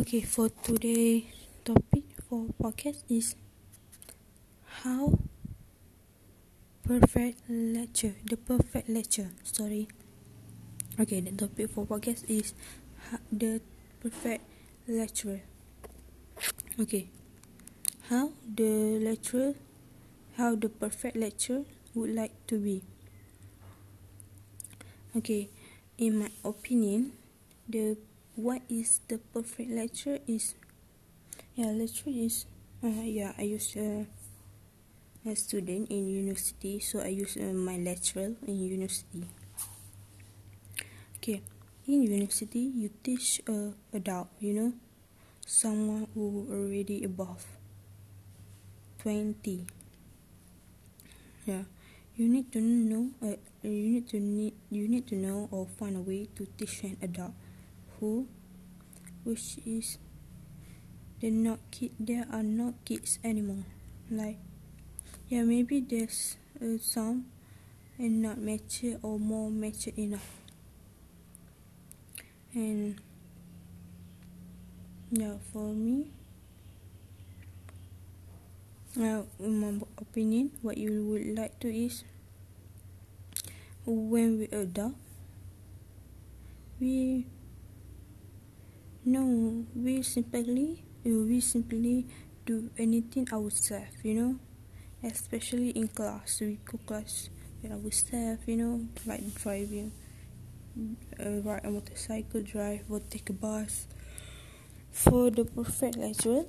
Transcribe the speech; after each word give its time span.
Okay, 0.00 0.22
for 0.24 0.48
today 0.64 1.28
topic 1.60 2.08
for 2.24 2.48
podcast 2.56 3.04
is 3.12 3.36
how 4.80 5.12
perfect 6.88 7.44
lecture. 7.48 8.16
The 8.24 8.38
perfect 8.40 8.88
lecture. 8.88 9.28
Sorry. 9.44 9.88
Okay, 10.96 11.20
the 11.20 11.36
topic 11.36 11.68
for 11.68 11.84
podcast 11.84 12.24
is 12.32 12.54
the 13.28 13.60
perfect 14.00 14.40
lecturer. 14.88 15.44
Okay, 16.80 17.12
how 18.08 18.32
the 18.48 19.04
lecturer, 19.04 19.52
how 20.40 20.56
the 20.56 20.72
perfect 20.72 21.12
lecturer 21.16 21.68
would 21.92 22.16
like 22.16 22.32
to 22.48 22.56
be. 22.56 22.80
Okay, 25.12 25.50
in 25.98 26.24
my 26.24 26.30
opinion, 26.40 27.12
the 27.68 28.00
what 28.36 28.62
is 28.68 29.00
the 29.08 29.18
perfect 29.18 29.70
lecture 29.70 30.18
is 30.26 30.54
yeah 31.54 31.70
lecture 31.70 32.10
is 32.10 32.46
uh, 32.84 33.02
yeah 33.04 33.32
I 33.38 33.42
use 33.42 33.76
uh, 33.76 34.04
a 35.26 35.34
student 35.36 35.90
in 35.90 36.08
university 36.08 36.80
so 36.80 37.00
I 37.00 37.08
use 37.08 37.36
uh, 37.36 37.52
my 37.52 37.76
lecturer 37.76 38.32
in 38.46 38.56
university. 38.56 39.24
Okay 41.16 41.42
in 41.86 42.02
university 42.02 42.60
you 42.60 42.90
teach 43.02 43.42
a 43.48 43.72
adult 43.92 44.28
you 44.38 44.54
know 44.54 44.72
someone 45.44 46.06
who 46.14 46.46
already 46.50 47.02
above 47.04 47.44
20 49.02 49.66
yeah 51.46 51.64
you 52.16 52.28
need 52.28 52.52
to 52.52 52.60
know 52.60 53.10
uh, 53.22 53.34
you 53.62 53.98
need 53.98 54.08
to 54.08 54.20
need 54.20 54.54
you 54.70 54.86
need 54.86 55.06
to 55.08 55.16
know 55.16 55.48
or 55.50 55.66
find 55.66 55.96
a 55.96 56.00
way 56.00 56.28
to 56.36 56.46
teach 56.56 56.84
an 56.84 56.96
adult 57.02 57.32
which 59.24 59.58
is 59.66 59.98
they're 61.20 61.30
not 61.30 61.58
kid 61.70 61.92
there 62.00 62.26
are 62.32 62.42
not 62.42 62.74
kids 62.84 63.18
anymore. 63.22 63.64
Like 64.10 64.38
yeah 65.28 65.42
maybe 65.42 65.80
there's 65.80 66.36
uh, 66.62 66.80
some 66.80 67.26
and 67.98 68.22
not 68.22 68.38
mature 68.38 68.96
or 69.02 69.18
more 69.18 69.50
mature 69.50 69.92
enough. 69.96 70.40
And 72.54 73.00
yeah 75.10 75.34
for 75.52 75.74
me 75.74 76.06
uh, 78.96 79.22
in 79.38 79.60
my 79.60 79.86
opinion 79.98 80.50
what 80.62 80.78
you 80.78 81.04
would 81.04 81.36
like 81.36 81.58
to 81.60 81.68
is 81.68 82.04
when 83.86 84.38
we 84.38 84.46
adult 84.56 84.94
we 86.80 87.26
no 89.04 89.64
we 89.74 90.02
simply 90.02 90.84
we 91.04 91.40
simply 91.40 92.06
do 92.44 92.70
anything 92.76 93.26
ourselves 93.32 93.96
you 94.02 94.14
know? 94.14 94.38
Especially 95.02 95.70
in 95.70 95.88
class 95.88 96.40
we 96.40 96.58
go 96.64 96.78
class 96.86 97.30
with 97.62 97.72
ourselves 97.72 98.42
you 98.46 98.56
know? 98.56 98.86
Like 99.06 99.34
driving 99.34 99.92
uh, 101.18 101.40
ride 101.40 101.64
a 101.64 101.70
motorcycle 101.70 102.42
drive 102.42 102.82
or 102.88 103.00
take 103.00 103.30
a 103.30 103.32
bus 103.32 103.86
for 104.90 105.30
the 105.30 105.44
perfect 105.44 105.96
lecture 105.96 106.44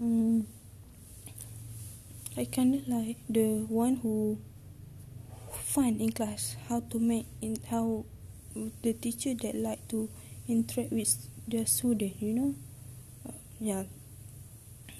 um, 0.00 0.46
I 2.36 2.44
kind 2.44 2.74
of 2.76 2.88
like 2.88 3.16
the 3.28 3.66
one 3.68 3.96
who 3.96 4.38
find 5.52 6.00
in 6.00 6.12
class 6.12 6.56
how 6.68 6.80
to 6.80 6.98
make 6.98 7.26
in 7.42 7.56
how 7.70 8.04
the 8.82 8.92
teacher 8.92 9.34
that 9.34 9.54
like 9.54 9.86
to 9.88 10.08
interact 10.48 10.92
with 10.92 11.28
the 11.50 11.66
student 11.66 12.20
you 12.22 12.32
know? 12.34 12.54
Uh, 13.28 13.32
yeah. 13.58 13.84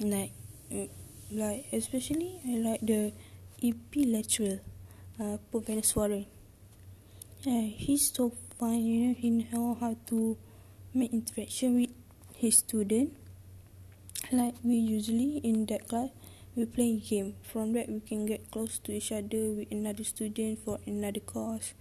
Like 0.00 0.32
uh, 0.72 0.86
like 1.30 1.66
especially 1.72 2.40
I 2.46 2.58
like 2.58 2.80
the 2.82 3.12
EP 3.62 3.92
lecturer 4.06 4.60
uh 5.20 5.36
Professor 5.50 6.24
yeah 7.42 7.60
he's 7.62 8.10
so 8.12 8.32
fine 8.58 8.84
you 8.84 9.08
know 9.08 9.14
he 9.14 9.30
know 9.30 9.76
how 9.78 9.96
to 10.08 10.36
make 10.92 11.12
interaction 11.12 11.76
with 11.76 11.90
his 12.34 12.58
student. 12.58 13.12
Like 14.32 14.54
we 14.64 14.76
usually 14.76 15.38
in 15.44 15.66
that 15.66 15.86
class 15.88 16.08
we 16.56 16.64
play 16.64 16.96
a 16.96 17.00
game. 17.00 17.34
From 17.42 17.74
that 17.74 17.88
we 17.88 18.00
can 18.00 18.26
get 18.26 18.50
close 18.50 18.78
to 18.84 18.92
each 18.92 19.12
other 19.12 19.52
with 19.52 19.70
another 19.70 20.04
student 20.04 20.58
for 20.64 20.78
another 20.86 21.20
course. 21.20 21.74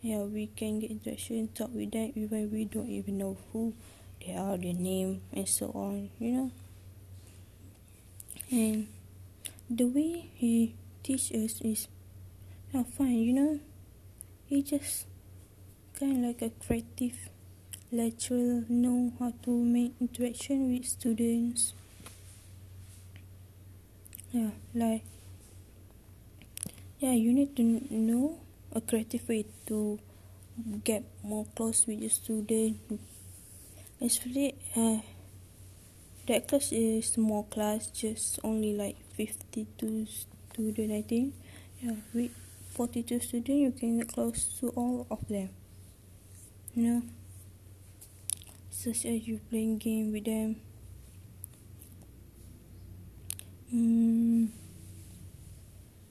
Yeah 0.00 0.22
we 0.22 0.46
can 0.46 0.80
get 0.80 0.90
interaction 0.90 1.48
talk 1.48 1.70
with 1.74 1.92
them 1.92 2.12
even 2.14 2.50
we 2.52 2.66
don't 2.66 2.90
even 2.90 3.18
know 3.18 3.38
who 3.52 3.72
they 4.24 4.34
are, 4.34 4.56
their 4.56 4.74
name, 4.74 5.22
and 5.32 5.48
so 5.48 5.66
on, 5.74 6.10
you 6.18 6.32
know. 6.32 6.50
And 8.50 8.86
the 9.68 9.86
way 9.86 10.30
he 10.34 10.74
teach 11.02 11.32
us 11.32 11.60
is 11.62 11.88
not 12.72 12.88
fine, 12.88 13.18
you 13.18 13.32
know. 13.32 13.60
He 14.46 14.62
just 14.62 15.06
kind 15.98 16.18
of 16.18 16.24
like 16.24 16.42
a 16.42 16.50
creative 16.64 17.30
lecturer, 17.90 18.64
know 18.68 19.12
how 19.18 19.32
to 19.44 19.50
make 19.50 19.94
interaction 20.00 20.72
with 20.72 20.86
students. 20.86 21.74
Yeah, 24.32 24.50
like 24.74 25.04
yeah, 26.98 27.12
you 27.12 27.32
need 27.32 27.56
to 27.56 27.62
know 27.62 28.38
a 28.72 28.80
creative 28.80 29.28
way 29.28 29.44
to 29.66 29.98
get 30.84 31.04
more 31.22 31.46
close 31.54 31.86
with 31.86 32.00
your 32.00 32.10
student 32.10 32.78
Actually, 34.04 34.56
uh, 34.74 34.98
that 36.26 36.48
class 36.48 36.72
is 36.72 37.12
small 37.12 37.44
class, 37.44 37.86
just 37.86 38.40
only 38.42 38.74
like 38.74 38.96
52 39.14 40.06
students, 40.50 40.92
I 40.92 41.02
think. 41.02 41.34
Yeah, 41.80 41.94
with 42.12 42.32
42 42.74 43.20
students, 43.20 43.48
you 43.48 43.70
can 43.70 43.98
get 43.98 44.08
close 44.08 44.58
to 44.58 44.70
all 44.70 45.06
of 45.08 45.28
them. 45.28 45.50
You 46.74 46.82
know, 46.82 47.02
such 48.70 49.06
as 49.06 49.28
you 49.28 49.38
playing 49.48 49.78
game 49.78 50.10
with 50.10 50.24
them. 50.24 50.56
Mm, 53.72 54.48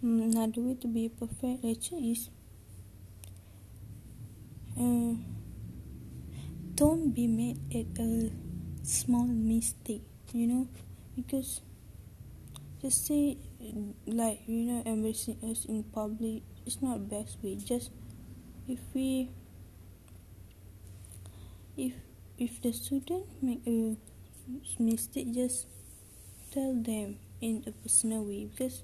another 0.01 0.61
way 0.61 0.75
to 0.75 0.87
be 0.87 1.09
perfect 1.09 1.65
actually 1.65 2.11
is. 2.11 2.29
Uh, 4.79 5.15
don't 6.81 7.13
be 7.13 7.27
mad 7.27 7.57
at 7.79 7.99
a 8.01 8.31
small 8.81 9.27
mistake 9.27 10.01
you 10.33 10.47
know 10.47 10.67
because 11.15 11.61
just 12.81 13.05
say 13.05 13.37
like 14.07 14.39
you 14.47 14.65
know 14.65 14.81
embarrassing 14.85 15.37
us 15.49 15.65
in 15.65 15.83
public 15.83 16.41
it's 16.65 16.81
not 16.81 17.09
best 17.09 17.37
way. 17.41 17.55
Just 17.55 17.91
if 18.67 18.79
we 18.93 19.29
if 21.77 21.93
if 22.37 22.61
the 22.61 22.71
student 22.71 23.25
make 23.41 23.61
a 23.67 23.97
mistake 24.79 25.33
just 25.33 25.67
tell 26.51 26.73
them 26.73 27.17
in 27.39 27.63
a 27.67 27.71
personal 27.71 28.23
way 28.23 28.45
because 28.45 28.83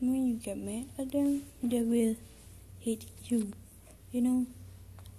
when 0.00 0.26
you 0.26 0.34
get 0.36 0.56
mad 0.56 0.86
at 0.98 1.12
them 1.12 1.42
they 1.62 1.82
will 1.82 2.16
hate 2.80 3.04
you 3.24 3.52
you 4.12 4.22
know 4.22 4.46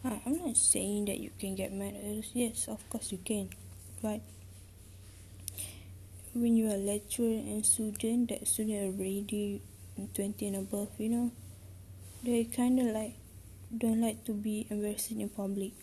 I'm 0.03 0.37
not 0.37 0.57
saying 0.57 1.05
that 1.05 1.19
you 1.19 1.29
can 1.37 1.53
get 1.53 1.71
mad. 1.71 1.93
Yes, 2.33 2.67
of 2.67 2.89
course 2.89 3.11
you 3.11 3.19
can. 3.23 3.49
But 4.01 4.21
when 6.33 6.57
you 6.57 6.71
are 6.71 6.77
lecturer 6.77 7.27
and 7.27 7.63
student, 7.63 8.29
that 8.29 8.47
student 8.47 8.97
already 8.97 9.61
20 10.15 10.47
and 10.47 10.55
above, 10.55 10.89
you 10.97 11.09
know, 11.09 11.31
they 12.23 12.45
kind 12.45 12.79
of 12.79 12.87
like 12.87 13.13
don't 13.77 14.01
like 14.01 14.25
to 14.25 14.33
be 14.33 14.65
embarrassed 14.69 15.11
in 15.11 15.29
public. 15.29 15.73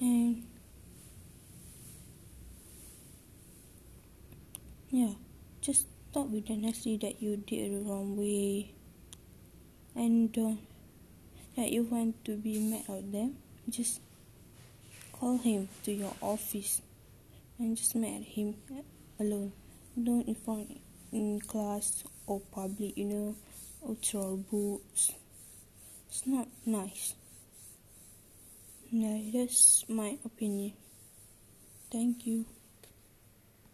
And 0.00 0.44
yeah, 4.90 5.12
just 5.60 5.86
stop 6.10 6.28
with 6.28 6.46
the 6.46 6.56
nasty 6.56 6.96
that 6.98 7.22
you 7.22 7.36
did 7.36 7.72
the 7.72 7.88
wrong 7.88 8.16
way 8.16 8.72
and 9.94 10.32
don't 10.32 10.67
that 11.58 11.72
you 11.72 11.82
want 11.82 12.24
to 12.24 12.36
be 12.36 12.60
mad 12.60 12.84
at 12.88 13.10
them, 13.10 13.34
just 13.68 14.00
call 15.10 15.36
him 15.38 15.68
to 15.82 15.90
your 15.90 16.14
office 16.22 16.80
and 17.58 17.76
just 17.76 17.96
meet 17.96 18.22
him 18.22 18.54
alone. 19.18 19.50
Don't 20.00 20.28
inform 20.28 20.68
in 21.10 21.40
class 21.40 22.04
or 22.28 22.40
public, 22.52 22.96
you 22.96 23.06
know, 23.06 23.34
or 23.82 23.96
throw 23.96 24.36
books. 24.36 25.10
It's 26.08 26.28
not 26.28 26.46
nice. 26.64 27.16
No, 28.92 29.20
that's 29.34 29.84
my 29.88 30.16
opinion. 30.24 30.74
Thank 31.90 32.24
you. 32.24 32.46